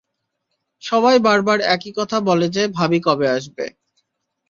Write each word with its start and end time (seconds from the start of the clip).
সবাই 0.83 1.17
বারবার 1.19 1.59
একই 1.67 1.91
কথা 1.97 2.17
বলে 2.19 2.47
যে 2.49 2.63
ভাবি 2.67 2.99
কবে 3.01 3.27
আসবে। 3.29 3.65